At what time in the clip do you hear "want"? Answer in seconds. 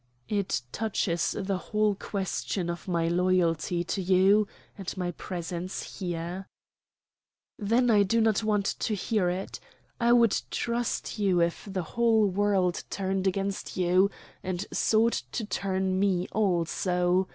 8.43-8.65